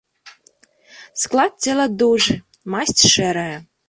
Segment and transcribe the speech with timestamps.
[1.23, 2.35] Склад цела дужы,
[2.75, 3.55] масць шэрая.